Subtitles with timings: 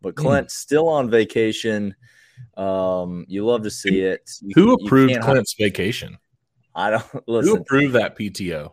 [0.00, 0.22] but Hmm.
[0.22, 1.94] Clint's still on vacation.
[2.56, 4.28] Um, you love to see it.
[4.42, 6.18] You- Who approved Clint's vacation?
[6.74, 8.72] I don't Who approved that PTO?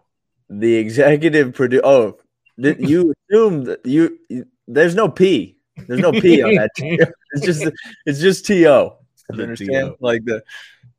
[0.50, 1.82] The executive producer.
[1.86, 2.18] Oh,
[2.60, 4.46] did you assume that you, you?
[4.68, 5.58] There's no P.
[5.88, 6.70] There's no P on that.
[7.34, 7.68] It's just
[8.06, 8.56] it's just To.
[8.56, 8.92] You
[9.32, 9.90] understand?
[9.90, 9.96] TO.
[10.00, 10.44] Like the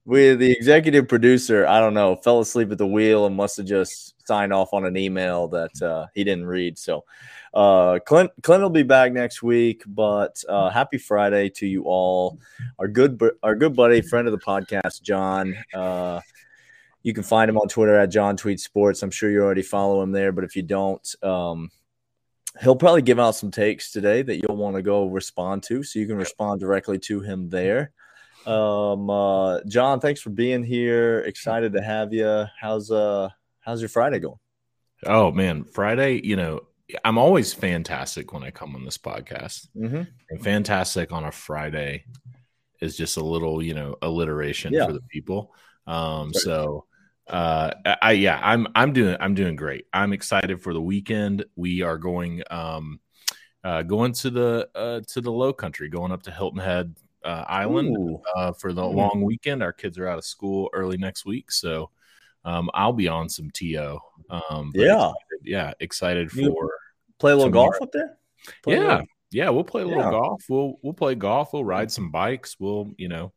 [0.04, 3.66] with the executive producer, I don't know, fell asleep at the wheel and must have
[3.66, 6.78] just signed off on an email that uh, he didn't read.
[6.78, 7.04] So,
[7.56, 9.82] uh, Clint Clint will be back next week.
[9.86, 12.38] But uh, happy Friday to you all.
[12.78, 15.56] Our good our good buddy, friend of the podcast, John.
[15.72, 16.20] Uh,
[17.02, 19.02] you can find him on Twitter at John Tweet Sports.
[19.02, 21.70] I'm sure you already follow him there, but if you don't, um,
[22.60, 25.98] he'll probably give out some takes today that you'll want to go respond to, so
[25.98, 27.92] you can respond directly to him there.
[28.44, 31.20] Um, uh, John, thanks for being here.
[31.20, 32.44] Excited to have you.
[32.60, 34.38] How's uh how's your Friday going?
[35.06, 36.20] Oh man, Friday.
[36.22, 36.60] You know,
[37.04, 40.02] I'm always fantastic when I come on this podcast, Mm-hmm.
[40.30, 42.04] and fantastic on a Friday
[42.80, 44.86] is just a little, you know, alliteration Yeah.
[44.86, 45.54] for the people.
[45.86, 46.36] Um, Right.
[46.36, 46.84] so
[47.28, 49.86] uh I yeah, I'm I'm doing I'm doing great.
[49.92, 51.44] I'm excited for the weekend.
[51.56, 53.00] We are going um
[53.64, 57.44] uh going to the uh to the low country, going up to Hilton Head uh,
[57.48, 57.96] Island.
[58.36, 58.94] Uh, for the Mm.
[58.94, 59.62] long weekend.
[59.62, 61.90] Our kids are out of school early next week, so
[62.46, 63.98] um, I'll be on some to.
[64.30, 64.92] Um, Yeah.
[64.94, 65.14] excited-
[65.44, 66.70] yeah, excited You- for
[67.18, 68.18] Play a little golf up there.
[68.62, 69.48] Play yeah, yeah.
[69.50, 70.10] We'll play a little Yeah.
[70.10, 70.42] golf.
[70.48, 71.52] We'll we'll play golf.
[71.52, 72.56] We'll ride some bikes.
[72.60, 73.32] We'll you know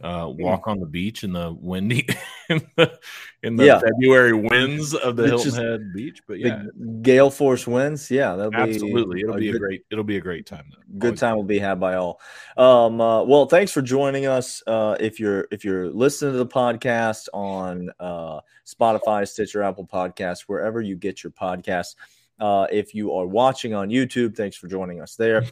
[0.00, 0.42] uh, Hmm.
[0.42, 2.06] walk on the beach in the windy
[2.48, 2.98] in the,
[3.42, 3.80] in the Yeah.
[3.80, 6.20] February winds of the Hilton Head Beach.
[6.26, 6.64] But yeah,
[7.02, 8.10] gale force winds.
[8.10, 10.66] Yeah, that'll be absolutely, it'll be a great it'll be a great time.
[10.70, 10.82] though.
[10.98, 12.20] good Always- time will be had by all.
[12.56, 14.62] Um, uh, well, thanks for joining us.
[14.66, 20.42] Uh, if you're if you're listening to the podcast on uh, Spotify, Stitcher, Apple Podcasts,
[20.46, 21.94] wherever you get your podcasts.
[22.40, 25.44] Uh, if you are watching on YouTube, thanks for joining us there.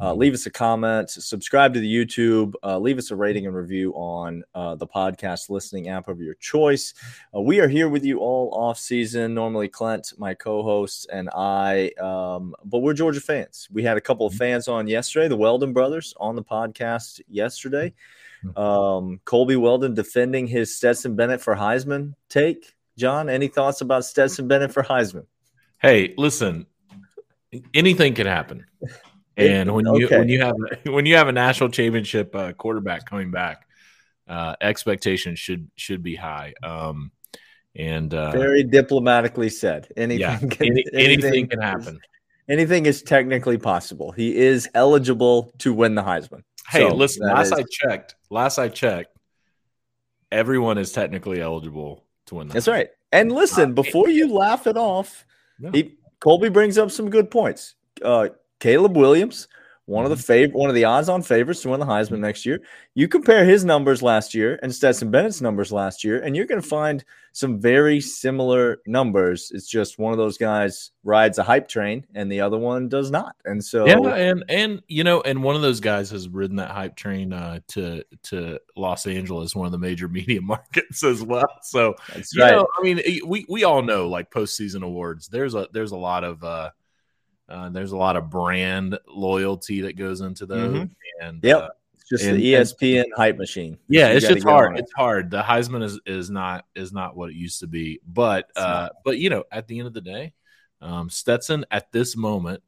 [0.00, 3.54] Uh, leave us a comment, subscribe to the YouTube, uh, leave us a rating and
[3.54, 6.94] review on uh, the podcast listening app of your choice.
[7.34, 9.34] Uh, we are here with you all off season.
[9.34, 13.68] Normally, Clint, my co-host, and I, um, but we're Georgia fans.
[13.70, 15.28] We had a couple of fans on yesterday.
[15.28, 17.92] The Weldon brothers on the podcast yesterday.
[18.56, 22.74] Um, Colby Weldon defending his Stetson Bennett for Heisman take.
[22.96, 25.26] John, any thoughts about Stetson Bennett for Heisman?
[25.80, 26.66] Hey, listen,
[27.74, 28.66] anything can happen.
[29.36, 30.18] And when you Okay.
[30.18, 30.54] when you have
[30.86, 33.66] when you have a national championship uh, quarterback coming back,
[34.28, 36.52] uh, expectations should should be high.
[36.62, 37.10] Um,
[37.76, 39.88] and uh, Very diplomatically said.
[39.96, 42.00] Anything, yeah, can, any, anything anything can is- happen.
[42.48, 44.10] Anything is technically possible.
[44.10, 46.42] He is eligible to win the Heisman.
[46.68, 47.28] Hey, So, listen.
[47.28, 49.16] Last is- I checked, last I checked,
[50.32, 52.48] everyone is technically eligible to win.
[52.48, 52.72] The That's Heisman.
[52.72, 52.88] right.
[53.12, 55.24] And listen, before you laugh it off,
[55.72, 57.74] He, Colby brings up some good points.
[58.02, 58.28] Uh,
[58.60, 59.48] Caleb Williams,
[59.90, 60.12] one Mm-hmm.
[60.12, 62.60] of the fav- one of the odds-on favorites to win the Heisman next year.
[62.94, 66.60] You compare his numbers last year and Stetson Bennett's numbers last year, and you're going
[66.62, 69.50] to find some very similar numbers.
[69.54, 73.10] It's just one of those guys rides a hype train, and the other one does
[73.10, 73.34] not.
[73.44, 76.70] And so, Yeah, and and you know, and one of those guys has ridden that
[76.70, 81.48] hype train uh, to to Los Angeles, one of the major media markets as well.
[81.62, 82.52] So that's you right.
[82.52, 85.28] know, I mean, we we all know like postseason awards.
[85.28, 86.70] There's a there's a lot of uh,
[87.50, 90.90] uh there's a lot of brand loyalty that goes into those, Mhm.
[91.20, 91.56] and Yep.
[91.58, 93.78] uh, It's just and- the ESPN hype machine.
[93.88, 94.76] yeah, You it's just hard.
[94.78, 94.82] it.
[94.82, 95.30] It's hard.
[95.30, 99.18] The Heisman is is not is not what it used to be, but uh, but
[99.18, 100.32] you know, at the end of the day,
[100.80, 102.62] um, Stetson at this moment.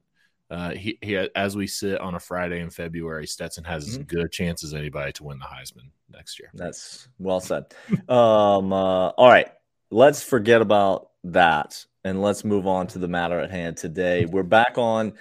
[0.50, 4.06] Uh, he, he, as we sit on a Friday in February, Stetson has as Mhm.
[4.06, 6.50] good a chance as anybody to win the Heisman next year.
[6.52, 7.73] That's well said.
[8.11, 9.50] um, uh, all right,
[9.90, 14.26] let's forget about that and let's move on to the matter at hand today.
[14.26, 15.12] We're back on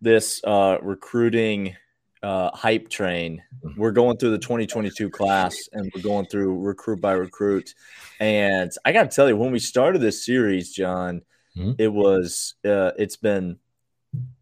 [0.00, 1.76] this uh, recruiting
[2.22, 3.42] uh, hype train.
[3.64, 3.76] Mhm.
[3.76, 7.74] We're going through the 2022 class and we're going through recruit by recruit.
[8.18, 11.22] And I got to tell you, when we started this series, John,
[11.56, 11.76] Mhm.
[11.78, 13.58] it was uh, it's been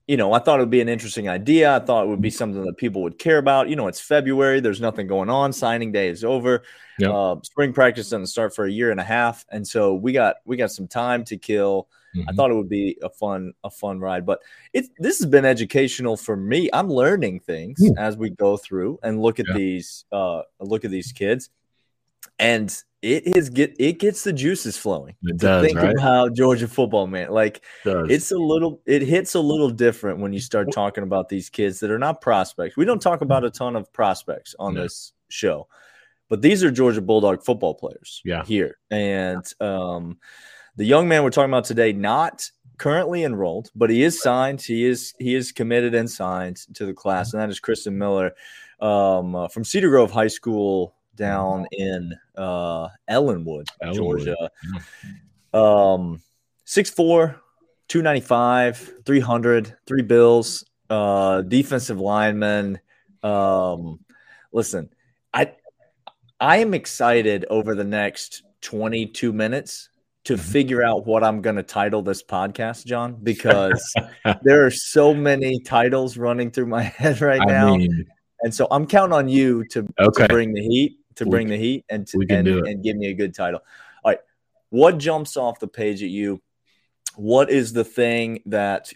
[0.07, 1.75] you know, I thought it would be an interesting idea.
[1.77, 3.69] I thought it would be something that people would care about.
[3.69, 4.61] You know, it's February.
[4.61, 5.53] There's nothing going on.
[5.53, 6.63] Signing day is over.
[6.99, 7.11] Yep.
[7.11, 10.37] Uh, spring practice doesn't start for a year and a half, and so we got
[10.45, 11.89] we got some time to kill.
[12.27, 14.25] I thought it would be a fun a fun ride.
[14.25, 14.41] But
[14.73, 16.71] it this has been educational for me.
[16.73, 17.91] I'm learning things Yeah.
[17.99, 19.55] as we go through and look at Yeah.
[19.55, 21.51] these uh look at these kids,
[22.39, 25.15] and it is get it gets the juices flowing.
[25.23, 25.93] It does, think right?
[25.97, 27.31] about Georgia football, man.
[27.31, 28.11] Like Does.
[28.11, 31.79] it's a little it hits a little different when you start talking about these kids
[31.81, 32.77] that are not prospects.
[32.77, 34.83] We don't talk about a ton of prospects on No.
[34.83, 35.69] this show.
[36.29, 38.45] But these are Georgia Bulldog football players Yeah.
[38.45, 38.79] here.
[38.91, 40.19] And um
[40.77, 44.61] the young man we're talking about today not currently enrolled, but he is signed.
[44.63, 48.33] He is he is committed and signed to the class, and that is Christen Miller
[48.81, 54.51] um, uh, from Cedar Grove High School down in uh, Ellenwood, Ellenwood, Georgia.
[55.53, 56.21] Um,
[56.67, 57.37] 6'4",
[57.89, 62.79] 295, 300, three bills, uh, defensive lineman.
[63.23, 64.01] Um,
[64.53, 64.91] listen,
[65.33, 65.53] I
[66.41, 69.89] I am excited over the next 22 minutes
[70.25, 70.41] to Mhm.
[70.41, 73.95] figure out what I'm going to title this podcast, John, because
[74.43, 77.77] there are so many titles running through my head right I now.
[77.77, 78.07] mean,
[78.43, 80.25] and so I'm counting on you to, Okay.
[80.25, 83.09] to bring the heat, to We bring the heat and to and, and give me
[83.09, 83.61] a good title.
[84.05, 84.21] All right.
[84.71, 86.41] What jumps off the page at you?
[87.17, 88.93] What is the thing that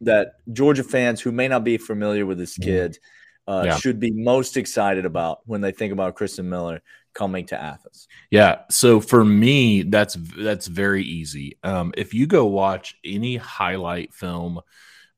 [0.00, 2.98] that Georgia fans who may not be familiar with this kid
[3.46, 3.62] uh.
[3.64, 3.76] Yeah.
[3.78, 6.82] should be most excited about when they think about Christen Miller
[7.14, 8.06] coming to Athens?
[8.30, 8.60] Yeah.
[8.70, 11.56] So for me, that's that's very easy.
[11.62, 14.60] Um, if you go watch any highlight film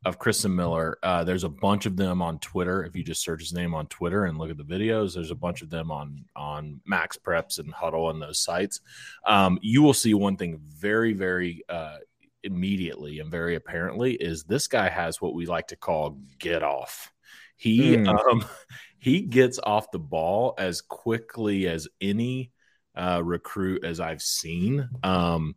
[0.04, 2.84] of Christen Miller, uh, there's a bunch of them on Twitter.
[2.84, 5.34] If you just search his name on Twitter and look at the videos, there's a
[5.34, 8.80] bunch of them on on Max Preps and Huddle and those sites.
[9.26, 11.98] Um, you will see one thing very, very uh,
[12.42, 17.12] immediately and very apparently is this guy has what we like to call get off.
[17.56, 18.08] He Mm.
[18.08, 18.44] um,
[18.98, 22.52] he gets off the ball as quickly as any
[22.96, 24.88] uh, recruit as I've seen.
[25.02, 25.54] Um,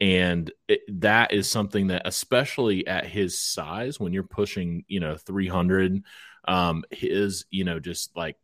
[0.00, 5.16] and it, that is something that, especially at his size, when you're pushing, you know,
[5.16, 6.02] 300,
[6.46, 8.36] um, his, you know, just like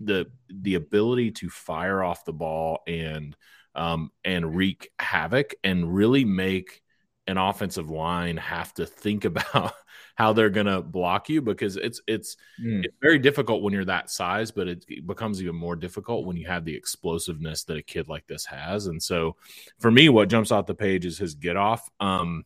[0.00, 3.36] the the ability to fire off the ball and
[3.74, 6.82] um, and wreak havoc and really make
[7.26, 9.72] an offensive line have to think about
[10.14, 12.84] how they're going to block you because it's it's Mm.
[12.84, 16.36] it's very difficult when you're that size, but it, it becomes even more difficult when
[16.36, 18.86] you have the explosiveness that a kid like this has.
[18.86, 19.36] And so,
[19.78, 22.44] for me, what jumps off the page is his get off, um,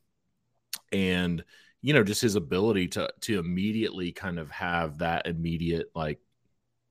[0.92, 1.44] and
[1.82, 6.20] you know, just his ability to to immediately kind of have that immediate like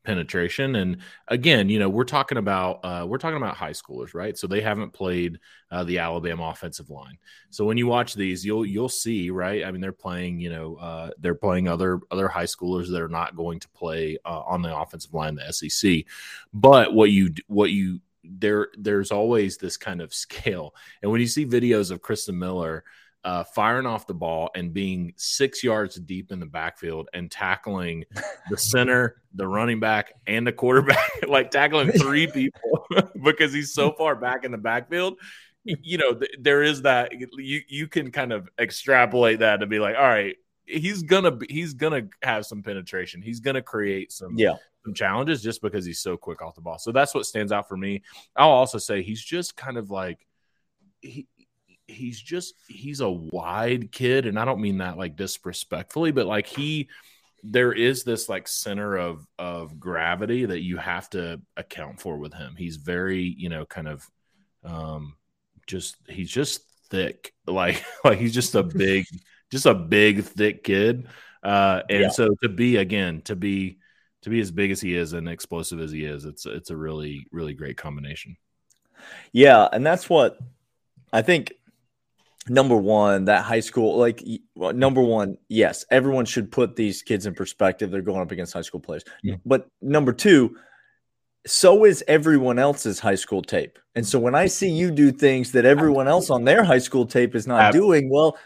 [0.08, 0.78] penetration.
[0.78, 4.38] And again, you know, we're talking about uh, we're talking about high schoolers, right?
[4.38, 5.38] So they haven't played
[5.70, 7.18] uh, the Alabama offensive line.
[7.50, 9.66] So when you watch these, you'll you'll see, right?
[9.66, 13.10] I mean, they're playing, you know, uh, they're playing other other high schoolers that are
[13.10, 16.06] not going to play uh, on the offensive line, the SEC.
[16.54, 21.28] But what you what you there there's always this kind of scale, and when you
[21.28, 22.84] see videos of Christen Miller.
[23.24, 28.06] Uh, firing off the ball and being six yards deep in the backfield and tackling
[28.50, 32.86] the center, the running back, and the quarterback, like tackling three people
[33.24, 35.16] because he's so far back in the backfield
[35.84, 39.80] you know, th- there is that you you can kind of extrapolate that to be
[39.80, 43.22] like, all right, he's gonna be, he's gonna have some penetration.
[43.22, 44.56] He's gonna create some Yeah.
[44.86, 46.80] some challenges just because he's so quick off the ball.
[46.80, 48.04] So that's what stands out for me.
[48.36, 50.26] I'll also say he's just kind of like
[51.02, 51.28] he
[51.88, 56.48] he's just he's a wide kid, and I don't mean that like disrespectfully, but like
[56.48, 56.90] he
[57.44, 62.34] there is this like center of of gravity that you have to account for with
[62.34, 62.56] him.
[62.58, 64.06] He's very, you know, kind of
[64.64, 65.16] um
[65.68, 67.34] just he's just thick.
[67.48, 69.06] Like like he's just a big
[69.52, 71.08] just a big thick kid.
[71.44, 72.10] Uh and Yeah.
[72.12, 73.80] so to be again, to be
[74.24, 76.78] to be as big as he is and explosive as he is, it's it's a
[76.78, 78.36] really really great combination.
[79.32, 80.38] Yeah, and that's what
[81.14, 81.54] I think.
[82.50, 84.24] Number one, that high school, like
[84.56, 87.92] well, number one, yes, everyone should put these kids in perspective.
[87.92, 89.04] They're going up against high school players.
[89.24, 89.36] Yeah.
[89.46, 90.58] But number two,
[91.46, 93.80] so is everyone else's high school tape.
[93.96, 97.06] And so when I see you do things that everyone else on their high school
[97.06, 98.38] tape is not doing, well,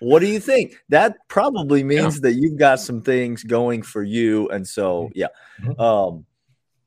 [0.00, 0.74] what do you think?
[0.88, 4.48] That probably means that you've got some things going for you.
[4.50, 5.28] And so, yeah.
[5.62, 5.80] Mhm.
[5.80, 6.26] Um,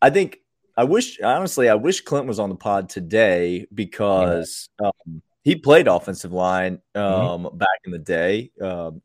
[0.02, 0.40] I think
[0.78, 5.88] I wish honestly, I wish Clint was on the pod today because um, he played
[5.88, 9.02] offensive line um, back in the day, um,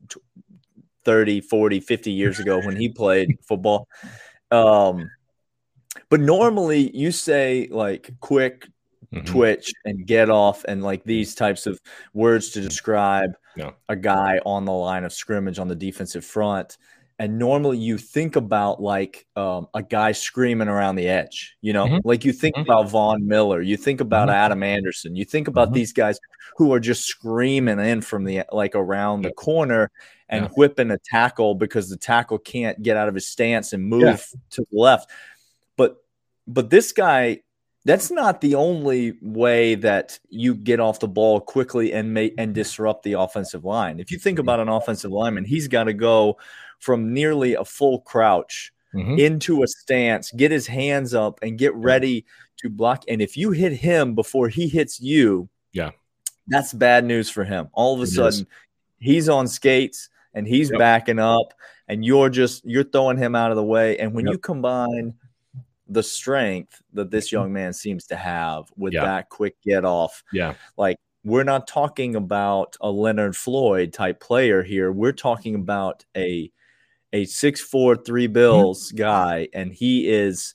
[1.05, 3.87] 30, 40, 50 years ago when he played football.
[4.51, 5.09] Um,
[6.09, 8.67] but normally you say like quick
[9.13, 9.25] Mhm.
[9.27, 11.79] twitch and get off and like these types of
[12.13, 13.35] words to describe
[13.87, 16.77] a guy on the line of scrimmage on the defensive front.
[17.17, 21.85] And normally you think about like um, a guy screaming around the edge, you know,
[21.85, 22.07] mm-hmm.
[22.07, 22.69] like you think mm-hmm.
[22.69, 24.35] about Von Miller, you think about mm-hmm.
[24.35, 25.75] Adam Anderson, you think about mm-hmm.
[25.75, 26.19] these guys
[26.57, 29.91] who are just screaming in from the like around the corner
[30.27, 30.51] and yeah.
[30.57, 34.39] whipping a tackle because the tackle can't get out of his stance and move yeah.
[34.49, 35.09] to the left.
[35.77, 35.97] But
[36.47, 37.41] but this guy
[37.85, 42.53] that's not the only way that you get off the ball quickly and make and
[42.53, 43.99] disrupt the offensive line.
[43.99, 46.37] If you think about an offensive lineman, he's got to go
[46.79, 49.19] from nearly a full crouch mm-hmm.
[49.19, 52.25] into a stance, get his hands up, and get ready
[52.57, 53.03] to block.
[53.07, 55.91] And if you hit him before he hits you, yeah,
[56.47, 57.69] that's bad news for him.
[57.73, 58.45] All of a it sudden, is.
[58.99, 60.79] he's on skates and he's yep.
[60.79, 61.53] backing up,
[61.87, 63.97] and you're just you're throwing him out of the way.
[63.97, 64.33] And when yep.
[64.33, 65.13] you combine
[65.87, 69.05] the strength that this young man seems to have with yeah.
[69.05, 70.23] that quick get off.
[70.33, 70.55] Yeah.
[70.77, 74.91] Like we're not talking about a Leonard Floyd type player here.
[74.91, 76.51] We're talking about a
[77.15, 78.97] a six four three bills mm-hmm.
[78.97, 80.53] guy, and he is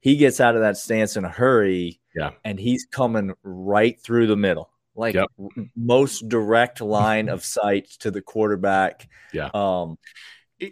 [0.00, 2.00] he gets out of that stance in a hurry.
[2.14, 2.32] Yeah.
[2.44, 4.68] And he's coming right through the middle.
[4.94, 5.28] Like yep.
[5.74, 9.08] most direct line of sight to the quarterback.
[9.32, 9.48] Yeah.
[9.54, 9.96] Um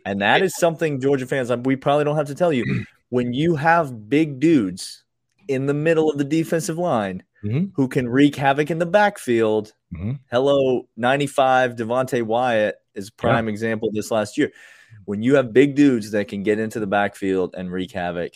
[0.04, 3.56] and that is something Georgia fans we probably don't have to tell you when you
[3.56, 5.04] have big dudes
[5.48, 7.66] in the middle of the defensive line mm-hmm.
[7.74, 9.72] who can wreak havoc in the backfield.
[9.94, 10.12] Mm-hmm.
[10.30, 13.52] Hello, 95 Devonte Wyatt is prime yeah.
[13.52, 14.52] example this last year.
[15.04, 18.32] When you have big dudes that can get into the backfield and wreak havoc,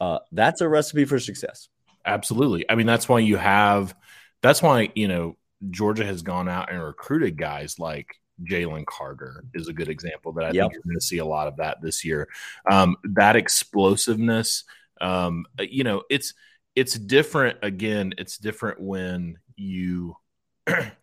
[0.00, 1.68] uh, that's a recipe for success.
[2.04, 2.64] Absolutely.
[2.68, 3.94] I mean, that's why you have,
[4.42, 5.36] that's why, you know,
[5.70, 10.44] Georgia has gone out and recruited guys like Jalen Carter is a good example that
[10.44, 10.64] I yep.
[10.64, 12.28] think you're going to see a lot of that this year.
[12.70, 14.64] Um, that explosiveness,
[15.00, 16.34] um, uh, you know, it's
[16.74, 17.58] it's different.
[17.62, 20.16] Again, it's different when you.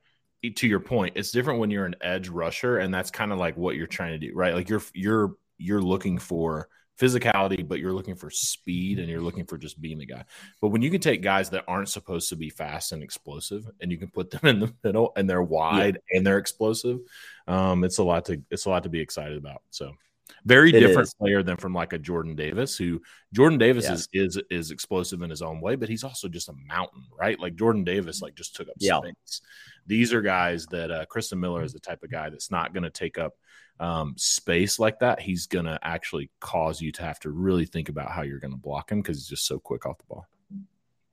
[0.55, 3.58] to your point, it's different when you're an edge rusher, and that's kind of like
[3.58, 4.53] what you're trying to do, right?
[4.53, 6.69] Like you're you're you're looking for
[7.00, 10.24] physicality, but you're looking for speed and you're looking for just being the guy.
[10.62, 13.91] But when you can take guys that aren't supposed to be fast and explosive and
[13.91, 16.17] you can put them in the middle and they're wide yeah.
[16.17, 17.00] and they're explosive,
[17.48, 19.62] um, it's a lot to it's a lot to be excited about.
[19.69, 19.93] So
[20.46, 21.14] very it different is.
[21.14, 23.02] player than from like a Jordan Davis, who
[23.34, 23.94] Jordan Davis yeah.
[23.94, 27.40] is is is explosive in his own way, but he's also just a mountain, right?
[27.40, 29.00] Like Jordan Davis, like just took up yeah.
[29.00, 29.42] space.
[29.88, 32.84] These are guys that uh, Christen Miller is the type of guy that's not going
[32.84, 33.34] to take up
[33.80, 37.90] um, space like that, he's going to actually cause you to have to really think
[37.90, 40.28] about how you're going to block him because he's just so quick off the ball.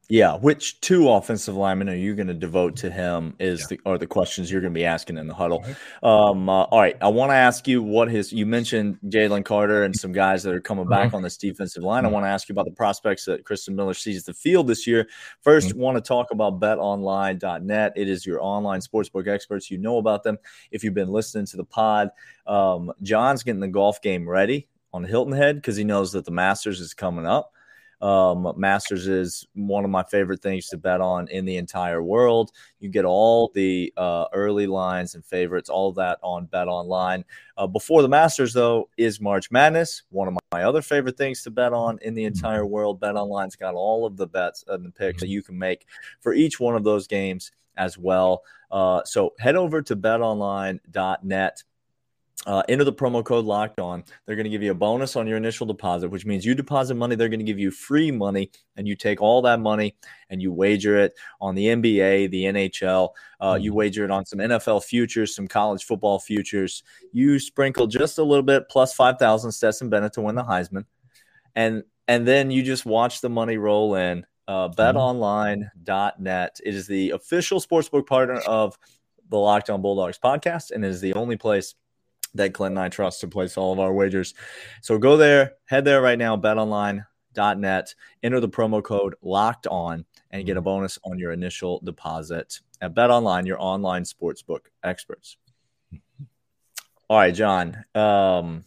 [0.09, 3.35] Yeah, which two offensive linemen are you going to devote to him?
[3.41, 3.67] Is yeah.
[3.85, 5.65] the are the questions you're going to be asking in the huddle?
[6.01, 8.33] Um, uh, all right, I want to ask you what his.
[8.33, 11.17] You mentioned Jalen Carter and some guys that are coming back uh-huh.
[11.17, 12.05] on this defensive line.
[12.05, 12.15] I mm-hmm.
[12.15, 15.09] want to ask you about the prospects that Christen Miller sees the field this year.
[15.45, 15.81] 1st mm-hmm.
[15.81, 17.93] want to talk about BetOnline.net.
[17.97, 19.73] It is your online sportsbook experts.
[19.73, 20.39] You know about them
[20.71, 22.11] if you've been listening to the pod.
[22.47, 26.31] Um, John's getting the golf game ready on Hilton Head because he knows that the
[26.31, 27.53] Masters is coming up.
[28.01, 32.53] Um, Masters is one of my favorite things to bet on in the entire world.
[32.79, 37.25] You get all the uh, early lines and favorites, all that on Bet Online.
[37.57, 41.51] Uh, before the Masters, though, is March Madness, one of my other favorite things to
[41.51, 43.01] bet on in the entire world.
[43.01, 45.87] Bet Online's got all of the bets and the picks that you can make
[46.21, 48.43] for each one of those games as well.
[48.71, 51.63] Uh, so head over to betonline.net
[52.47, 54.05] uh, enter the promo code locked on.
[54.25, 56.95] They're going to give you a bonus on your initial deposit, which means you deposit
[56.95, 59.97] money, they're going to give you free money, and you take all that money
[60.31, 63.11] and you wager it on the NBA, the NHL.
[63.41, 63.65] Uh, mm-hmm.
[63.65, 66.85] You wager it on some NFL futures, some college football futures.
[67.13, 70.85] You sprinkle just a little bit plus 5,000 Stetson Bennett to win the Heisman.
[71.57, 74.25] And, and then you just watch the money roll in.
[74.49, 74.81] Uh, mm-hmm.
[74.81, 76.61] betonline.net.
[76.65, 78.79] It is the official sportsbook partner of
[79.29, 81.75] the Locked On Bulldogs podcast, and it is the only place–
[82.37, 84.35] that Clint and I trust to place all of our wagers.
[84.83, 90.47] So go there, head there right now, betonline.net, enter the promo code locked on, and
[90.47, 95.37] get a bonus on your initial deposit at BetOnline, your online sportsbook experts.
[97.09, 97.85] All right, John.
[97.95, 98.65] Um,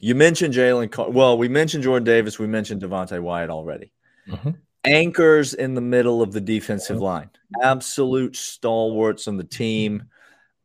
[0.00, 0.90] you mentioned Jalen.
[0.90, 2.38] Car- well, we mentioned Jordan Davis.
[2.38, 3.92] We mentioned Devonte Wyatt already.
[4.28, 4.50] Mm-hmm.
[4.84, 7.04] Anchors in the middle of the defensive mm-hmm.
[7.04, 7.30] line,
[7.62, 10.04] absolute stalwarts on the team.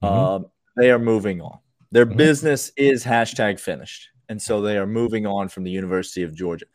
[0.04, 0.46] Mm-hmm.
[0.46, 1.60] Uh, they are moving on.
[1.94, 2.18] Their mm-hmm.
[2.18, 4.10] business is hashtag finished.
[4.28, 6.66] And so they are moving on from the University of Georgia.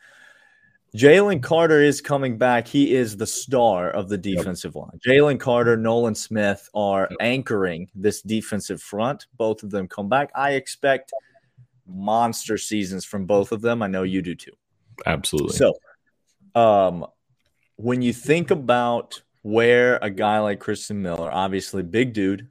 [0.95, 2.67] Jalen Carter is coming back.
[2.67, 4.83] He is the star of the defensive yep.
[4.83, 4.99] line.
[5.05, 7.17] Jalen Carter, Nolan Smith are yep.
[7.19, 9.27] anchoring this defensive front.
[9.37, 10.31] Both of them come back.
[10.33, 11.11] I expect
[11.85, 13.83] monster seasons from both of them.
[13.83, 14.53] I know you do too.
[15.05, 15.57] Absolutely.
[15.57, 15.73] So,
[16.55, 17.05] um,
[17.75, 22.47] when you think about where a guy like Christen Miller, obviously big dude,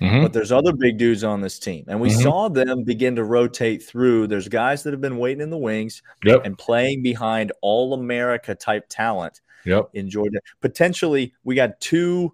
[0.00, 0.22] Mm-hmm.
[0.22, 2.22] But there's other big dudes on this team, and we mm-hmm.
[2.22, 4.26] saw them begin to rotate through.
[4.26, 6.44] There's guys that have been waiting in the wings yep.
[6.44, 9.90] and playing behind all America type talent yep.
[9.94, 10.40] in Georgia.
[10.60, 12.32] Potentially, we got two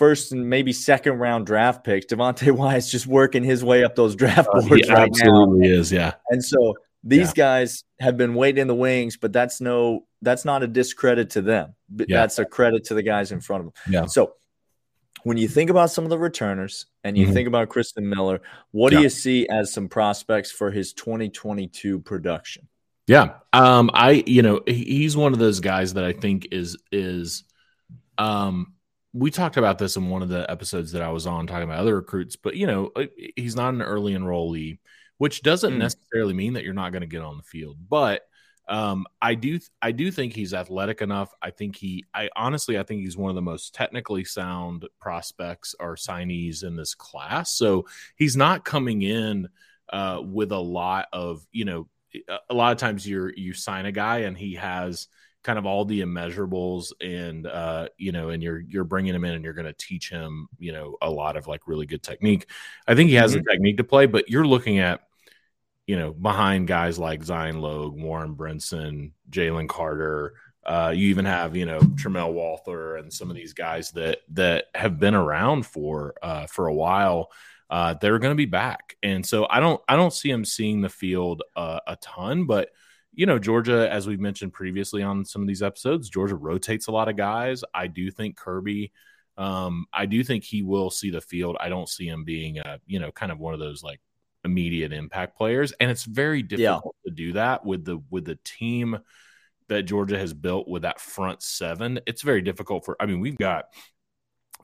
[0.00, 2.06] first and maybe second round draft picks.
[2.06, 5.74] Devonte Wyatt's just working his way up those draft uh, boards uh, right absolutely now.
[5.74, 6.14] is, yeah.
[6.30, 7.34] And so these yeah.
[7.34, 11.42] guys have been waiting in the wings, but that's no that's not a discredit to
[11.42, 11.74] them.
[11.94, 12.20] Yeah.
[12.20, 13.92] That's a credit to the guys in front of them.
[13.92, 14.06] Yeah.
[14.06, 14.32] So
[15.24, 17.34] when you think about some of the returners and you mm-hmm.
[17.34, 18.98] think about Christen Miller, what yeah.
[18.98, 22.68] do you see as some prospects for his 2022 production?
[23.06, 23.34] Yeah.
[23.52, 27.44] Um, I, you know, he's one of those guys that I think is, is,
[28.18, 28.74] um,
[29.12, 31.80] we talked about this in one of the episodes that I was on talking about
[31.80, 32.92] other recruits, but you know,
[33.34, 34.78] he's not an early enrollee,
[35.18, 35.78] which doesn't mm.
[35.78, 38.22] necessarily mean that you're not going to get on the field, but
[38.70, 41.34] um, I do I do think he's athletic enough.
[41.42, 45.74] I think he I honestly I think he's one of the most technically sound prospects
[45.80, 47.52] or signees in this class.
[47.52, 49.48] So he's not coming in
[49.92, 51.88] uh, with a lot of you know
[52.48, 55.08] a lot of times you're you sign a guy and he has
[55.42, 59.32] kind of all the immeasurables and uh you know and you're you're bringing him in
[59.32, 62.46] and you're going to teach him you know a lot of like really good technique
[62.86, 63.42] i think he has mm-hmm.
[63.44, 65.00] the technique to play but you're looking at
[65.90, 70.34] you know, behind guys like Zion Logue, Warren Brinson, Jalen Carter.
[70.64, 74.66] Uh, you even have, you know, Tramel Walthour and some of these guys that that
[74.76, 77.32] have been around for uh, for a while.
[77.68, 80.80] Uh, they're going to be back, and so I don't I don't see him seeing
[80.80, 82.68] the field uh, a ton, but
[83.12, 86.92] you know, Georgia, as we've mentioned previously on some of these episodes, Georgia rotates a
[86.92, 87.64] lot of guys.
[87.74, 88.92] I do think Kirby,
[89.36, 91.56] um, I do think he will see the field.
[91.58, 94.00] I don't see him being, a, you know, kind of one of those like
[94.44, 97.10] immediate impact players and it's very difficult yeah.
[97.10, 98.98] to do that with the with the team
[99.68, 103.38] that Georgia has built with that front seven it's very difficult for I mean we've
[103.38, 103.66] got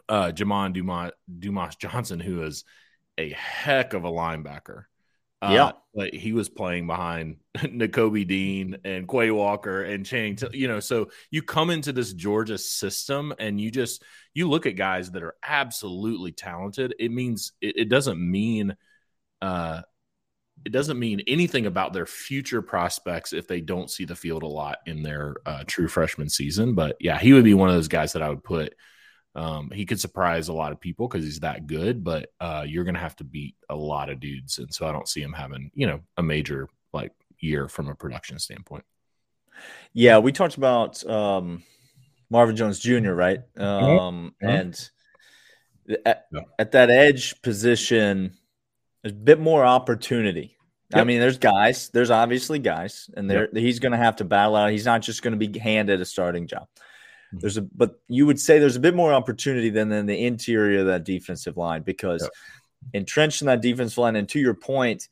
[0.09, 2.65] uh Jamon Dumas Dumas Johnson who is
[3.19, 4.85] a heck of a linebacker
[5.43, 10.39] uh, yeah, but he was playing behind Nakobe Dean and Quay Walker and Chang.
[10.53, 14.03] You know, so you come into this Georgia system and you just
[14.33, 16.95] you look at guys that are absolutely talented.
[16.99, 18.77] It means it, it doesn't mean
[19.43, 19.83] uh,
[20.65, 24.49] it doesn't mean anything about their future prospects if they don't see the field a
[24.49, 26.75] lot in their uh, true freshman season.
[26.75, 28.75] But yeah, he would be one of those guys that I would put.
[29.35, 32.85] Um, he could surprise a lot of people because he's that good, but uh, you're
[32.85, 35.35] going to have to beat a lot of dudes, and so I don't see him
[35.35, 38.85] having you know a major like year from a production standpoint.
[39.93, 41.63] Yeah, we talked about um,
[42.31, 43.13] Marvin Jones Jr.
[43.13, 43.63] right, mm-hmm.
[43.63, 44.49] um, mm-hmm.
[44.49, 44.91] and
[46.05, 46.41] at, yeah.
[46.59, 48.37] at that edge position
[49.07, 50.57] there's a bit more opportunity.
[50.91, 51.01] Yep.
[51.01, 51.91] I mean, there's guys.
[51.91, 53.55] There's obviously guys, and there yep.
[53.55, 54.73] he's going to have to battle out.
[54.73, 56.63] He's not just going to be handed a starting job.
[56.63, 57.39] Mm-hmm.
[57.39, 60.81] There's a, but you would say there's a bit more opportunity than in the interior
[60.81, 62.33] of that defensive line because yep.
[62.95, 64.17] entrenched in that defensive line.
[64.17, 65.09] And to your point,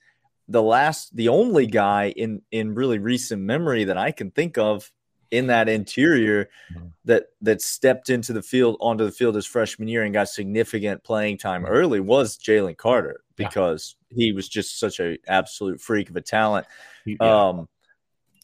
[0.49, 4.91] the last, the only guy in in really recent memory that I can think of
[5.35, 6.87] in that interior mm-hmm.
[7.05, 11.03] that that stepped into the field onto the field his freshman year and got significant
[11.03, 11.73] playing time mm-hmm.
[11.73, 14.25] early was Jalen Carter because yeah.
[14.25, 16.67] he was just such a absolute freak of a talent.
[17.05, 17.17] Yeah.
[17.21, 17.69] Um,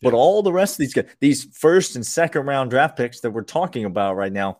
[0.03, 3.31] but all the rest of these guys, these first and second round draft picks that
[3.31, 4.59] we're talking about right now,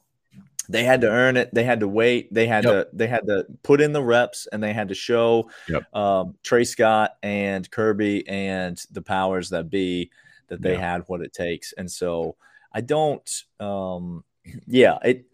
[0.69, 1.53] they had to earn it.
[1.53, 2.33] They had to wait.
[2.33, 2.91] They had yep.
[2.91, 5.83] to they had to put in the reps and they had to show yep.
[5.95, 10.11] um, Tray Scott and Kirby and the powers that be
[10.51, 10.93] that they yeah.
[10.93, 11.73] had what it takes.
[11.73, 12.37] And so
[12.73, 14.25] I don't, um,
[14.67, 15.25] yeah, it,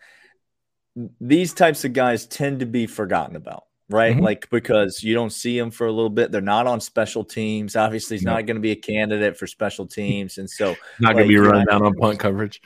[1.20, 4.14] these types of guys tend to be forgotten about, right?
[4.14, 4.24] Mm-hmm.
[4.24, 6.32] Like because you don't see them for a little bit.
[6.32, 7.76] They're not on special teams.
[7.76, 8.34] Obviously, he's no.
[8.34, 11.28] not going to be a candidate for special teams, and so not like, going to
[11.28, 12.62] be run down on punt coverage.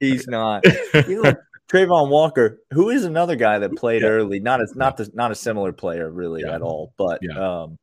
[0.00, 0.64] He's not.
[1.08, 1.34] you know,
[1.70, 4.08] Travon Walker, who is another guy that played yeah.
[4.08, 6.54] early, not as not the not a similar player really yeah.
[6.54, 7.62] at all, but yeah.
[7.62, 7.78] um,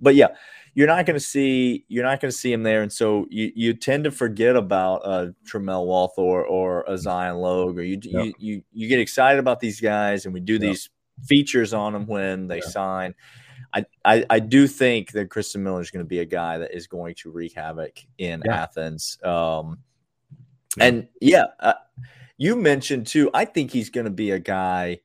[0.00, 0.28] but yeah,
[0.74, 3.52] you're not going to see you're not going to see him there, and so you,
[3.54, 8.24] you tend to forget about uh, Tramel Walthour or, a Zion Logue, or you, yep.
[8.26, 10.62] you you you get excited about these guys, and we do yep.
[10.62, 10.90] these
[11.24, 13.14] features on them when they sign.
[13.72, 16.74] I, I, I do think that Christen Miller is going to be a guy that
[16.74, 18.62] is going to wreak havoc in yeah.
[18.62, 19.16] Athens.
[19.22, 19.78] Um,
[20.76, 20.84] yeah.
[20.84, 21.74] And yeah, uh,
[22.36, 23.30] you mentioned too.
[23.32, 25.00] I think he's going to be a guy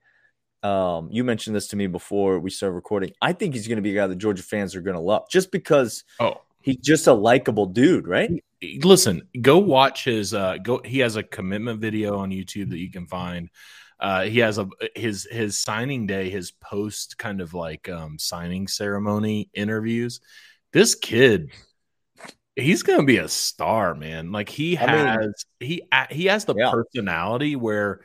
[0.65, 3.12] um, you mentioned this to me before we started recording.
[3.21, 5.30] I think he's going to be a guy that Georgia fans are going to love
[5.30, 6.41] just because oh.
[6.62, 8.32] he's just a likable dude, right?
[8.82, 12.89] Listen, go watch his uh go he has a commitment video on YouTube that you
[12.89, 13.49] can find.
[13.99, 18.67] Uh he has a his his signing day, his post kind of like um signing
[18.67, 20.19] ceremony interviews.
[20.73, 21.51] This kid
[22.56, 24.32] he's going to be a star, man.
[24.32, 26.71] Like he has I mean, he he has the yeah.
[26.71, 28.01] personality where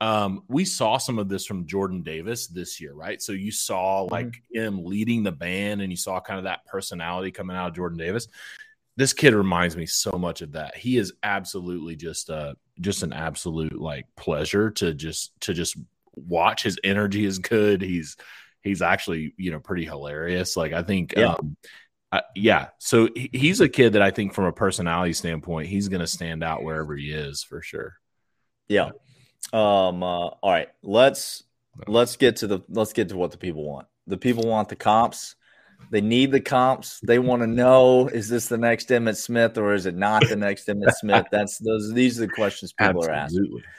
[0.00, 3.20] Um, we saw some of this from Jordan Davis this year, right?
[3.20, 4.58] So you saw like mm-hmm.
[4.58, 7.98] him leading the band, and you saw kind of that personality coming out of Jordan
[7.98, 8.28] Davis.
[8.96, 10.76] This kid reminds me so much of that.
[10.76, 15.76] He is absolutely just uh just an absolute like pleasure to just to just
[16.14, 16.62] watch.
[16.62, 17.82] His energy is good.
[17.82, 18.16] He's
[18.62, 20.56] he's actually you know pretty hilarious.
[20.56, 21.34] Like I think yeah.
[21.34, 21.56] um
[22.10, 26.00] uh, yeah, so he's a kid that I think from a personality standpoint, he's going
[26.00, 27.96] to stand out wherever he is for sure.
[28.66, 28.92] Yeah.
[29.52, 30.02] Um.
[30.02, 30.68] Uh, all right.
[30.82, 31.44] Let's
[31.86, 33.86] let's get to the let's get to what the people want.
[34.06, 35.36] The people want the comps.
[35.90, 37.00] They need the comps.
[37.00, 40.36] They want to know: is this the next Emmitt Smith or is it not the
[40.36, 41.26] next Emmitt Smith?
[41.32, 41.92] That's those.
[41.92, 43.60] These are the questions people Absolutely.
[43.60, 43.72] are asking.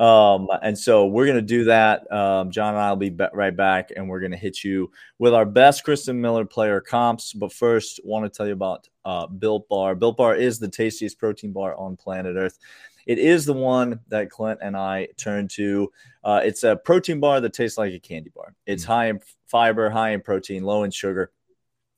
[0.00, 2.10] Um, and so we're going to do that.
[2.10, 5.34] Um, John and I will be right back, and we're going to hit you with
[5.34, 7.34] our best Christen Miller player comps.
[7.34, 9.94] But first, want to tell you about uh, Built Bar.
[9.94, 12.58] Built Bar is the tastiest protein bar on planet Earth.
[13.06, 15.90] It is the one that Clint and I turn to.
[16.22, 18.54] Uh, it's a protein bar that tastes like a candy bar.
[18.66, 18.92] It's mm-hmm.
[18.92, 21.32] high in fiber, high in protein, low in sugar.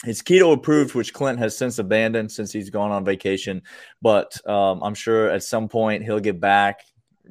[0.05, 3.63] It's keto approved, which Clint has since abandoned since he's gone on vacation.
[4.01, 6.81] But um, I'm sure at some point he'll get back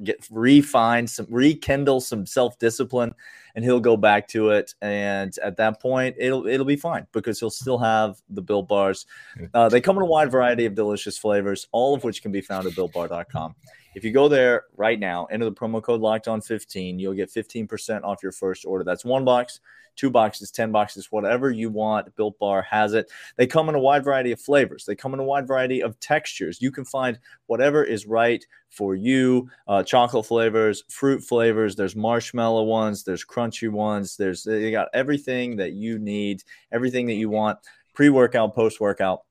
[0.02, 3.14] get refine some rekindle some self-discipline
[3.54, 4.74] and he'll go back to it.
[4.80, 9.06] And at that point it'll it'll be fine because he'll still have the built bars.
[9.54, 12.40] Uh, they come in a wide variety of delicious flavors all of which can be
[12.40, 13.54] found at builtbar.com
[13.94, 17.32] if you go there right now enter the promo code locked on 15 you'll get
[17.32, 19.60] 15% off your first order that's one box
[19.96, 22.14] two boxes, 10 boxes, whatever you want.
[22.16, 23.10] Built Bar has it.
[23.36, 25.98] They come in a wide variety of flavors, they come in a wide variety of
[26.00, 26.60] textures.
[26.60, 31.76] You can find whatever is right for you uh, chocolate flavors, fruit flavors.
[31.76, 34.16] There's marshmallow ones, there's crunchy ones.
[34.16, 37.58] There's they got everything that you need, everything that you want
[37.94, 39.22] pre workout, post workout.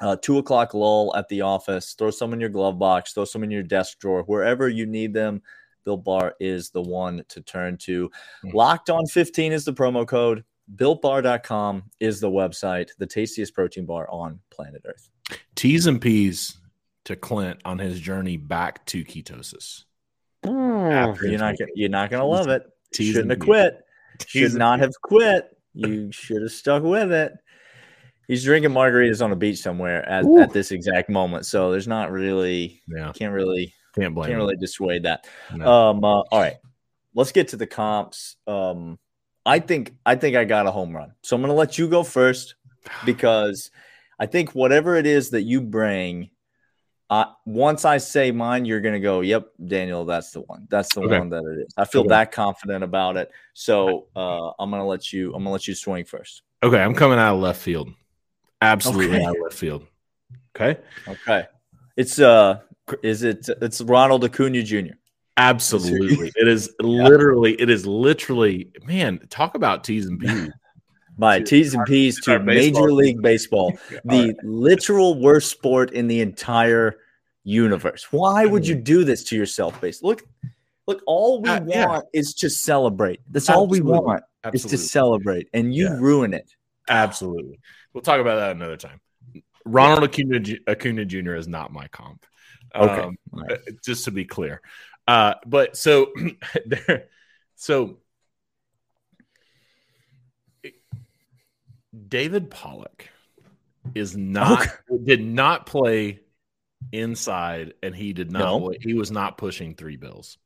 [0.00, 1.94] Uh, two o'clock lull at the office.
[1.94, 3.12] Throw some in your glove box.
[3.12, 5.42] Throw some in your desk drawer, wherever you need them.
[5.84, 8.08] Built Bar is the one to turn to.
[8.08, 8.56] Mm-hmm.
[8.56, 10.44] Locked on 15 is the promo code.
[10.76, 15.10] BuiltBar.com is the website, the tastiest protein bar on planet Earth.
[15.54, 16.56] T's and P's
[17.04, 19.84] to Clint on his journey back to ketosis.
[20.44, 22.64] Mm, you're not gonna, you're not gonna love it.
[22.92, 23.84] T's Shouldn't have quit.
[24.26, 25.56] Should not have quit.
[25.74, 27.32] You should have stuck with it.
[28.28, 31.44] He's drinking margaritas on a beach somewhere at, at this exact moment.
[31.46, 33.12] So there's not really, yeah.
[33.12, 34.28] can't really can't blame.
[34.28, 35.26] Can't really dissuade that.
[35.54, 35.70] No.
[35.70, 36.56] Um, uh, all right,
[37.14, 38.36] let's get to the comps.
[38.46, 38.98] Um,
[39.44, 41.88] I think I think I got a home run, so I'm going to let you
[41.88, 42.54] go first
[43.04, 43.70] because
[44.18, 46.30] I think whatever it is that you bring,
[47.10, 50.66] uh, once I say mine, you're going to go, "Yep, Daniel, that's the one.
[50.70, 51.18] That's the okay.
[51.18, 52.08] one that it is." I feel okay.
[52.08, 55.26] that confident about it, so uh, I'm going to let you.
[55.28, 56.42] I'm going to let you swing first.
[56.62, 57.90] Okay, I'm coming out of left field.
[58.62, 59.24] Absolutely okay.
[59.24, 59.86] out of left field.
[60.56, 60.80] Okay.
[61.08, 61.46] Okay.
[61.96, 62.60] It's uh
[63.02, 63.48] is it?
[63.60, 64.94] It's Ronald Acuna Jr.
[65.36, 67.54] Absolutely, it is literally.
[67.60, 68.70] It is literally.
[68.84, 70.50] Man, talk about T's and P's.
[71.18, 74.36] My T's and P's to Major League Baseball, the right.
[74.42, 76.96] literal worst sport in the entire
[77.44, 78.10] universe.
[78.10, 80.02] Why would you do this to yourself, base?
[80.02, 80.22] Look,
[80.86, 81.02] look.
[81.06, 82.00] All we uh, want yeah.
[82.18, 83.20] is to celebrate.
[83.30, 83.80] That's Absolutely.
[83.80, 84.74] all we want Absolutely.
[84.74, 85.98] is to celebrate, and you yeah.
[85.98, 86.50] ruin it.
[86.88, 87.60] Absolutely.
[87.92, 89.00] We'll talk about that another time.
[89.64, 91.34] Ronald Acuna, Acuna Jr.
[91.34, 92.26] is not my comp.
[92.74, 93.52] Okay, um, right.
[93.52, 94.60] Uh, just to be clear.
[95.06, 96.12] Uh, but so
[96.66, 97.08] there,
[97.54, 97.98] so
[102.08, 103.08] David Pollack
[103.94, 105.04] is not okay.
[105.04, 106.20] did not play
[106.92, 108.40] inside, and he did not.
[108.40, 108.72] No.
[108.80, 110.38] He was not pushing three bills.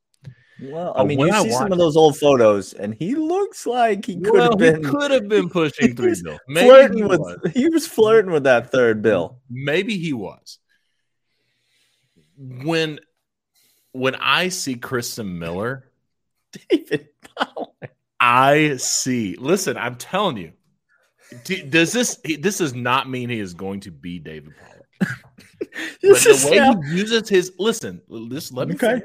[0.62, 4.06] Well, I mean, you I see some of those old photos, and he looks like
[4.06, 6.38] he could well, have been could have been pushing three bill.
[6.48, 7.52] Maybe flirting he with was.
[7.54, 9.38] he was flirting with that third bill.
[9.50, 10.58] Maybe he was
[12.36, 13.00] when
[13.92, 15.90] when I see Christen Miller,
[16.70, 17.08] David
[18.20, 19.36] I see.
[19.36, 20.52] Listen, I'm telling you.
[21.44, 25.18] Does this this does not mean he is going to be David Pollack?
[26.02, 26.80] but the way how...
[26.80, 29.02] he uses his listen, this let me okay.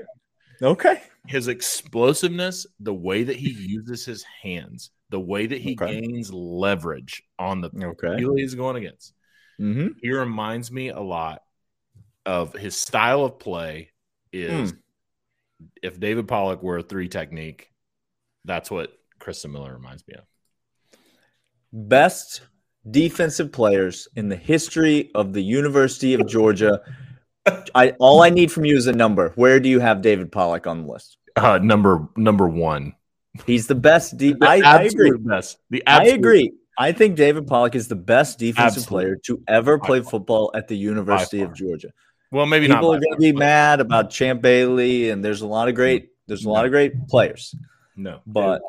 [0.61, 1.01] Okay.
[1.27, 6.01] His explosiveness, the way that he uses his hands, the way that he okay.
[6.01, 8.17] gains leverage on the okay.
[8.17, 9.13] people he's going against.
[9.59, 9.87] Mm-hmm.
[10.01, 11.41] He reminds me a lot
[12.25, 13.91] of his style of play
[14.31, 14.77] is mm.
[15.81, 17.71] if David Pollack were a three technique,
[18.45, 20.23] that's what Christen Miller reminds me of.
[21.73, 22.41] Best
[22.89, 26.81] defensive players in the history of the University of Georgia.
[27.75, 29.31] I all I need from you is a number.
[29.35, 31.17] Where do you have David Pollack on the list?
[31.35, 32.95] Uh, number number one.
[33.45, 34.17] He's the best.
[34.17, 35.11] De- the I, I, agree.
[35.17, 35.57] Best.
[35.69, 36.51] The I agree.
[36.77, 38.87] I think David Pollack is the best defensive absolute.
[38.87, 41.93] player to ever play football at the University of Georgia.
[42.31, 42.75] Well, maybe not.
[42.75, 46.09] people are going to be mad about Champ Bailey, and there's a lot of great
[46.27, 47.53] There's a lot of great players,
[47.95, 48.61] No, but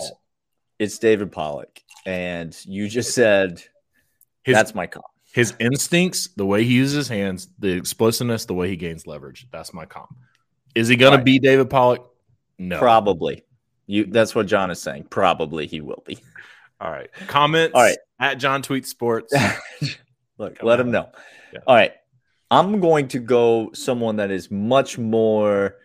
[0.78, 1.82] it's David Pollack.
[2.04, 3.62] And you just said
[4.42, 5.04] his that's my comp.
[5.32, 9.46] His instincts, the way he uses his hands, the explosiveness, the way he gains leverage.
[9.50, 10.14] That's my comp.
[10.74, 12.02] Is he going All to be David Pollack?
[12.58, 12.78] No.
[12.78, 13.42] Probably.
[13.86, 15.04] You that's what John is saying.
[15.10, 16.18] Probably he will be.
[16.80, 17.10] All right.
[17.28, 17.74] Comments.
[17.74, 17.96] All right.
[18.20, 19.34] At John Tweet Sports.
[20.38, 20.86] Look, Come let on.
[20.86, 21.08] him know.
[21.52, 21.60] Yeah.
[21.66, 21.92] All right.
[22.50, 25.76] I'm going to go someone that is much more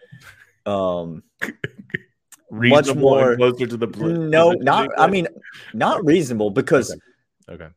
[0.65, 1.23] um
[2.51, 5.27] much more closer to the pl- no, not I mean
[5.73, 6.91] not reasonable because
[7.49, 7.63] Okay.
[7.63, 7.73] Okay.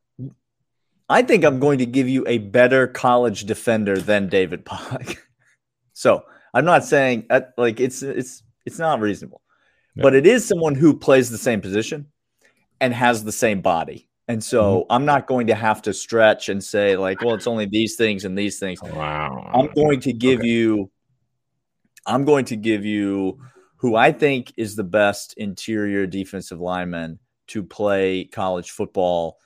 [1.10, 5.22] I think I'm going to give you a better college defender than David Pollack.
[5.92, 9.42] so I'm not saying uh, like it's it's it's not reasonable,
[9.96, 10.02] Yeah.
[10.04, 12.06] but it is someone who plays the same position
[12.80, 14.08] and has the same body.
[14.28, 14.92] And so Mm-hmm.
[14.92, 18.24] I'm not going to have to stretch and say like, well, it's only these things
[18.24, 18.80] and these things.
[18.82, 19.50] Wow.
[19.52, 20.48] I'm going to give Okay.
[20.48, 20.90] you
[22.06, 23.40] I'm going to give you
[23.76, 27.18] who I think is the best interior defensive lineman
[27.48, 29.38] to play college football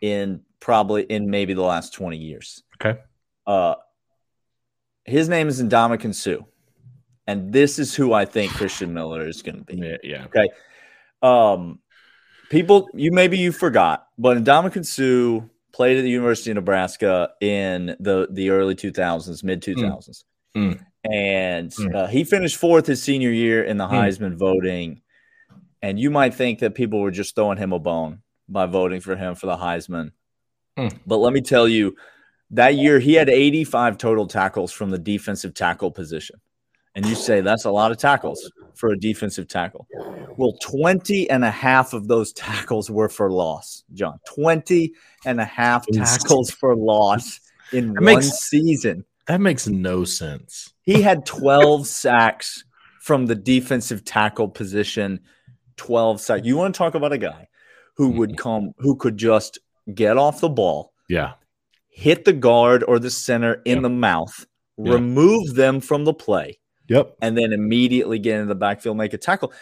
[0.00, 2.62] in probably in maybe the last 20 years.
[2.80, 2.98] Okay.
[3.46, 3.74] Uh
[5.04, 6.44] his name is Ndamukong Suh.
[7.26, 9.76] And this is who I think Christen Miller is going to be.
[10.02, 10.26] Yeah.
[10.34, 10.44] yeah.
[11.22, 11.78] Um,
[12.50, 17.96] people, you maybe you forgot, but Ndamukong Suh played at the University of Nebraska in
[18.00, 20.24] the the early 2000s, mid 2000s,
[20.56, 20.80] Mm.
[21.04, 21.94] and Mm.
[21.94, 23.92] uh, he finished fourth his senior year in the Mm.
[23.92, 25.02] Heisman voting.
[25.82, 29.14] And you might think that people were just throwing him a bone by voting for
[29.16, 30.10] him for the Heisman,
[30.78, 30.98] Mm.
[31.06, 31.96] but let me tell you,
[32.52, 36.40] that year he had 85 total tackles from the defensive tackle position.
[36.96, 39.86] And you say that's a lot of tackles for a defensive tackle.
[40.36, 44.18] Well, 20 and a half of those tackles were for loss, John.
[44.34, 44.92] 20
[45.24, 47.40] and a half tackles for loss
[47.72, 49.04] in That one makes- season.
[49.28, 50.72] That makes no sense.
[50.82, 52.64] He had 12 sacks
[53.00, 55.20] from the defensive tackle position.
[55.76, 56.44] 12 sacks.
[56.44, 57.46] You want to talk about a guy
[57.96, 59.60] who would come, who could just
[59.94, 61.32] get off the ball, Yeah.
[61.88, 63.82] hit the guard or the center in Yeah.
[63.82, 64.46] the mouth,
[64.78, 64.94] Yeah.
[64.94, 67.16] remove them from the play, Yep.
[67.22, 69.52] and then immediately get into the backfield, make a tackle.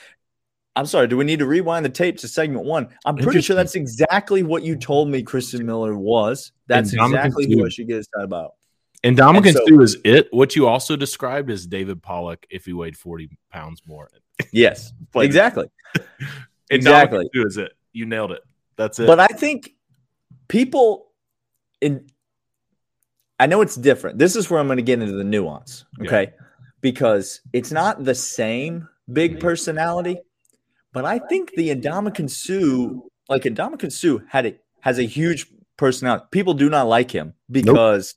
[0.77, 2.89] I'm sorry, do we need to rewind the tape to segment one?
[3.05, 6.53] I'm pretty sure that's exactly what you told me Christen Miller was.
[6.69, 8.53] That's exactly who I should get excited about.
[9.03, 10.29] And Ndamukong so- is it.
[10.33, 14.09] What you also described is David Pollack if he weighed 40 pounds more.
[14.53, 15.67] Yes, exactly.
[16.71, 17.25] Exactly.
[17.35, 17.73] Ndamukong is it.
[17.93, 18.43] You nailed it.
[18.77, 19.07] That's it.
[19.07, 19.75] But I think
[20.49, 21.09] people
[21.81, 22.07] in
[23.41, 24.19] I know it's different.
[24.19, 26.07] This is where I'm going to get into the nuance, Yeah.
[26.09, 26.33] okay?
[26.81, 30.19] Because it's not the same big personality,
[30.93, 36.25] but I think the Ndamukong Suh, like Ndamukong Suh, had a has a huge personality.
[36.33, 38.15] People do not like him because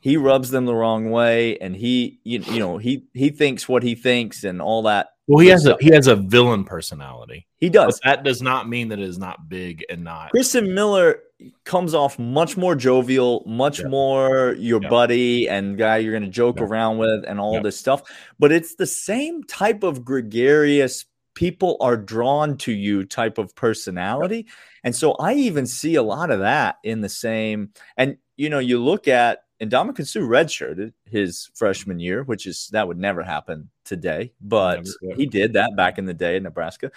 [0.00, 3.82] he rubs them the wrong way, and he, you, you know, he he thinks what
[3.84, 5.08] he thinks and all that.
[5.28, 7.46] well, he has a he has a villain personality.
[7.58, 8.00] He But does.
[8.04, 11.20] that does not mean that it is not big and not Christen Miller
[11.64, 13.88] comes off much more jovial, much Yeah.
[13.88, 14.88] more your Yeah.
[14.88, 16.64] buddy and guy you're going to joke Yeah.
[16.64, 18.02] around with and all this stuff.
[18.38, 24.46] But it's the same type of gregarious people are drawn to you type of personality.
[24.82, 27.72] And so I even see a lot of that in the same.
[27.98, 32.68] And, you know, you look at, and Ndamukong Suh redshirted his freshman year, which is
[32.72, 36.90] that would never happen today, but he did that back in the day in Nebraska.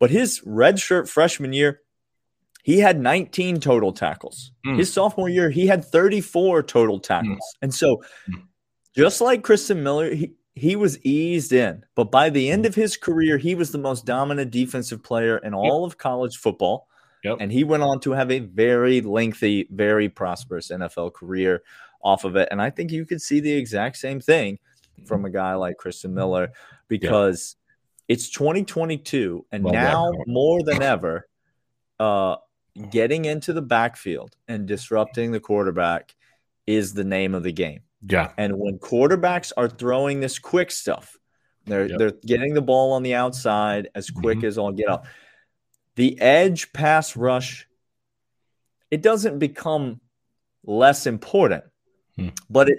[0.00, 1.80] But his redshirt freshman year,
[2.68, 4.52] he had 19 total tackles.
[4.66, 4.76] Mm.
[4.76, 7.40] His sophomore year, he had 34 total tackles.
[7.62, 8.42] And so, Mm.
[8.94, 11.82] just like Christen Miller, he, he was eased in.
[11.94, 12.52] But by the Mm.
[12.52, 16.36] end of his career, he was the most dominant defensive player in all of college
[16.36, 16.88] football.
[17.24, 17.38] Yep.
[17.40, 21.62] And he went on to have a very lengthy, very prosperous NFL career
[22.02, 22.48] off of it.
[22.50, 24.58] And I think you could see the exact same thing
[25.06, 26.52] from a guy like Christen Miller
[26.88, 27.56] because
[28.08, 31.26] it's 2022 and Well now more than ever
[31.98, 32.36] uh
[32.90, 36.14] getting into the backfield and disrupting the quarterback
[36.66, 37.80] is the name of the game.
[38.08, 38.30] yeah.
[38.38, 41.16] And when quarterbacks are throwing this quick stuff,
[41.64, 41.98] they're Yep.
[41.98, 44.44] they're getting the ball on the outside as quick Mhm.
[44.44, 45.04] as all get out.
[45.96, 47.66] The edge pass rush,
[48.90, 50.00] it doesn't become
[50.64, 51.64] less important,
[52.16, 52.28] Hmm.
[52.48, 52.78] but it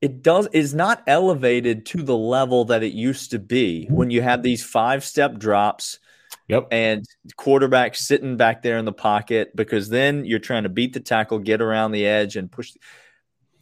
[0.00, 4.20] it does is not elevated to the level that it used to be when you
[4.20, 6.00] have these five step drops
[6.48, 6.68] Yep.
[6.70, 7.04] and
[7.36, 11.38] quarterback sitting back there in the pocket because then you're trying to beat the tackle,
[11.38, 12.72] get around the edge, and push.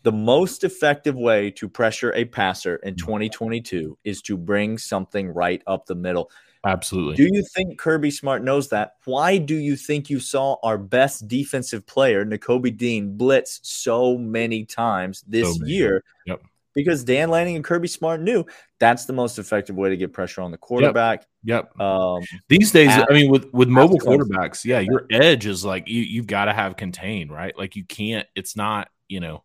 [0.02, 3.06] The most effective way to pressure a passer in mm-hmm.
[3.06, 6.30] 2022 is to bring something right up the middle.
[6.64, 7.16] Absolutely.
[7.16, 8.96] Do you think Kirby Smart knows that?
[9.04, 14.64] Why do you think you saw our best defensive player, Nakobe Dean, blitz so many
[14.64, 16.04] times this So year?
[16.26, 16.42] Yep.
[16.74, 18.44] Because Dan Lanning and Kirby Smart knew
[18.78, 21.26] that's the most effective way to get pressure on the quarterback.
[21.42, 21.80] Yep.
[21.80, 25.88] Um, These days, at- I mean, with with mobile quarterbacks, yeah, your edge is like
[25.88, 27.56] you you've got to have contained, right?
[27.58, 28.26] Like you can't.
[28.36, 29.42] It's not you know,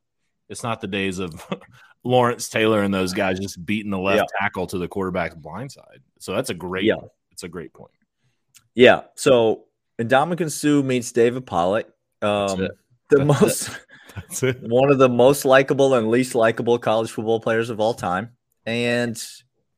[0.50, 1.44] it's not the days of
[2.04, 6.02] Lawrence Taylor and those guys just beating the left tackle to the quarterback's blind side.
[6.20, 6.84] So that's a great.
[6.86, 6.98] Yeah.
[7.32, 7.92] It's a great point.
[8.76, 9.02] yeah.
[9.16, 9.66] So
[10.00, 11.88] Ndamukong Suh meets David Pollack.
[12.22, 12.68] Um,
[13.10, 13.70] the most
[14.15, 14.62] That's it.
[14.62, 18.32] one of the most likable and least likable college football players of all time,
[18.65, 19.21] and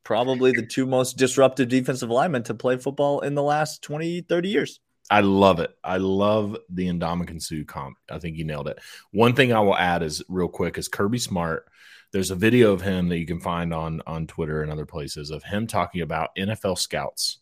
[0.03, 4.49] probably the two most disruptive defensive linemen to play football in the last 20, 30
[4.49, 4.79] years.
[5.09, 5.71] I love it.
[5.83, 7.97] I love the Ndamukong Suh comp.
[8.09, 8.79] I think you nailed it.
[9.11, 11.65] One thing I will add is real quick is Kirby Smart.
[12.11, 15.29] There's a video of him that you can find on on Twitter and other places
[15.29, 17.39] of him talking about NFL scouts,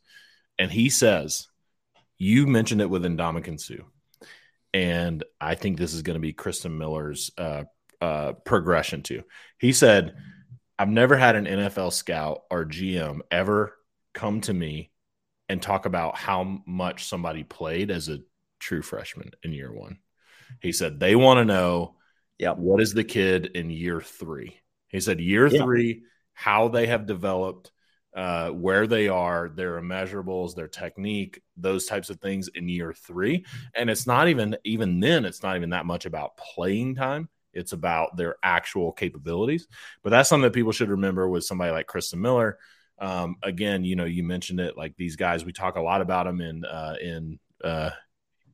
[0.57, 1.47] and he says,
[2.17, 3.83] "You mentioned it with Ndamukong Suh,
[4.75, 7.63] and I think this is going to be Christen Miller's uh,
[8.01, 9.23] uh, progression too."
[9.57, 10.15] He said,
[10.77, 13.73] "I've never had an NFL scout or GM ever
[14.13, 14.91] come to me
[15.47, 18.19] and talk about how much somebody played as a
[18.59, 19.99] true freshman in year one.
[20.61, 21.95] He said they want to know
[22.37, 24.59] yeah, what is the kid in year three.
[24.89, 25.63] He said year Yeah.
[25.63, 27.71] three, how they have developed,
[28.15, 33.45] uh, where they are, their immeasurables, their technique, those types of things in year three.
[33.75, 37.29] And it's not even even then, it's not even that much about playing time.
[37.53, 39.67] It's about their actual capabilities.
[40.03, 42.57] But that's something that people should remember with somebody like Christen Miller
[42.99, 45.45] um, again, you know, you mentioned it like these guys.
[45.45, 47.89] We talk a lot about them in uh, in uh,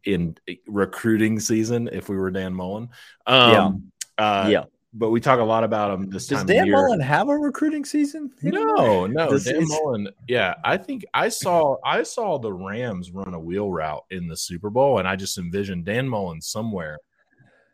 [0.03, 0.35] in
[0.67, 1.89] recruiting season.
[1.91, 2.89] If we were Dan Mullen,
[3.27, 4.63] um, uh, yeah.
[4.93, 6.47] But we talk a lot about them this Does time.
[6.47, 6.75] Dan of year.
[6.75, 8.31] Mullen have a recruiting season?
[8.41, 10.09] No, no, This Dan Mullen.
[10.27, 14.35] Yeah, I think I saw I saw the Rams run a wheel route in the
[14.35, 16.97] Super Bowl, and I just envisioned Dan Mullen somewhere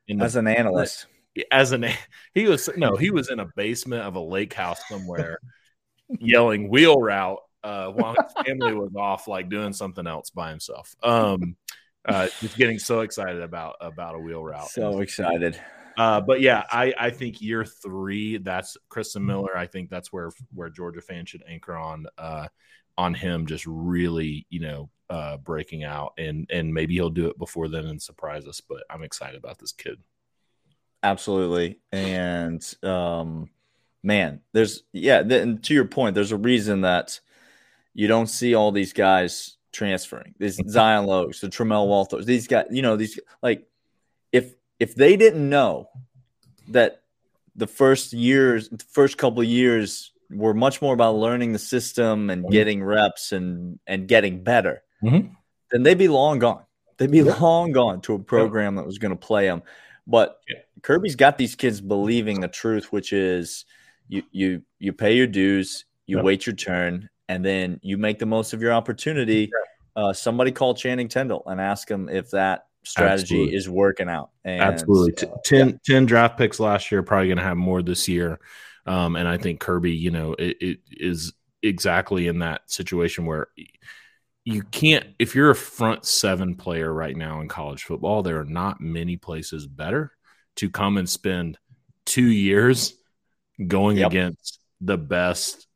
[0.07, 1.07] in the As an analyst.
[1.51, 1.87] as an
[2.35, 5.39] he was no he was in a basement of a lake house somewhere
[6.19, 10.95] yelling wheel route uh while his family was off like doing something else by himself
[11.03, 11.55] um
[12.05, 15.59] uh just getting so excited about about a wheel route So excited.
[15.97, 20.29] Uh but yeah i i think year three that's christen miller i think that's where
[20.53, 22.47] where georgia fans should anchor on uh
[22.97, 27.37] on him just really you know uh breaking out and and maybe he'll do it
[27.39, 29.97] before then and surprise us but i'm excited about this kid
[31.03, 31.79] Absolutely.
[31.91, 33.49] And um
[34.03, 37.19] man, there's yeah, th- and to your point, there's a reason that
[37.93, 40.33] you don't see all these guys transferring.
[40.39, 43.67] These Zion Logue's, the Tramel Walthour, these guys, you know, these like
[44.31, 45.89] if if they didn't know
[46.69, 47.01] that
[47.55, 52.29] the first years, the first couple of years were much more about learning the system
[52.29, 52.51] and Mhm.
[52.51, 55.31] getting reps and and getting better, Mhm.
[55.71, 56.63] then they'd be long gone.
[56.97, 57.35] They'd be Yeah.
[57.39, 59.63] long gone to a program that was going to play them.
[60.05, 60.57] But Yeah.
[60.83, 63.65] Kirby's got these kids believing the truth, which is
[64.07, 66.25] you you you pay your dues, you Yep.
[66.25, 69.49] wait your turn, and then you make the most of your opportunity.
[69.95, 73.55] Uh, somebody call Channing Tindall and ask him if that strategy Absolutely.
[73.55, 74.31] is working out.
[74.43, 75.13] And, Absolutely.
[75.13, 78.39] T- uh, 10, 10 draft picks last year, probably going to have more this year.
[78.85, 83.47] Um, and I think Kirby, you know, it, it is exactly in that situation where
[84.45, 88.45] you can't, if you're a front seven player right now in college football, there are
[88.45, 90.13] not many places better
[90.55, 91.57] to come and spend
[92.05, 92.93] two years
[93.67, 94.11] going Yep.
[94.11, 95.67] against the best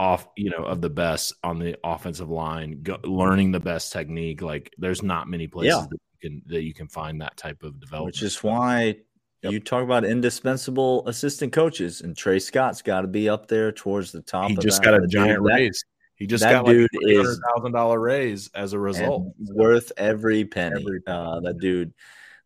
[0.00, 4.42] off, you know, of the best on the offensive line, go, learning the best technique.
[4.42, 5.96] Like there's not many places Yeah.
[6.20, 8.06] That you can, that you can find that type of development.
[8.14, 8.96] which is why
[9.42, 9.52] Yep.
[9.52, 14.10] you talk about indispensable assistant coaches, and Tray Scott's got to be up there towards
[14.10, 14.50] the top.
[14.50, 15.84] he just got a giant that- raise.
[16.16, 19.32] He just got like a three hundred is- thousand dollar raise as a result.
[19.38, 20.80] worth every penny.
[20.80, 21.16] Every penny.
[21.16, 21.94] Uh, that dude,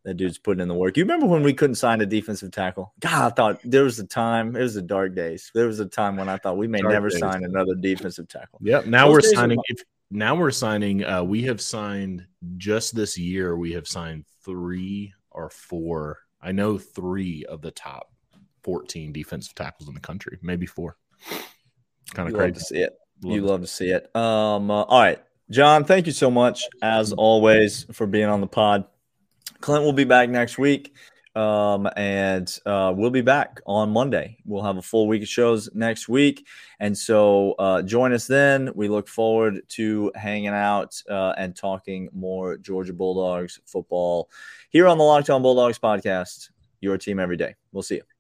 [0.04, 0.98] that dude's putting in the work.
[0.98, 2.92] You remember when we couldn't sign a defensive tackle?
[3.00, 4.54] God, I thought there was a time.
[4.54, 5.50] It was the dark days.
[5.54, 7.20] There was a time when I thought we may Dark never days.
[7.20, 8.58] sign another defensive tackle.
[8.62, 8.84] Yep.
[8.84, 9.58] Now Those we're signing.
[9.68, 9.82] If,
[10.12, 11.04] now we're signing.
[11.04, 13.56] Uh, we have signed just this year.
[13.56, 16.18] We have signed three or four.
[16.40, 18.12] I know three of the top
[18.62, 20.38] fourteen defensive tackles in the country.
[20.42, 20.96] Maybe four.
[22.14, 22.96] Kind of love to see it.
[23.22, 23.48] Love you it.
[23.48, 24.14] love to see it.
[24.14, 25.20] Um, uh, all right,
[25.50, 25.84] John.
[25.84, 28.84] Thank you so much as always for being on the pod.
[29.60, 30.94] Clint will be back next week,
[31.34, 34.38] um, and uh, we'll be back on Monday.
[34.44, 36.46] We'll have a full week of shows next week,
[36.80, 38.70] and so uh, join us then.
[38.74, 44.30] We look forward to hanging out uh, and talking more Georgia Bulldogs football
[44.70, 46.50] here on the Locked On Bulldogs podcast.
[46.80, 47.54] Your team every day.
[47.72, 48.11] We'll see you.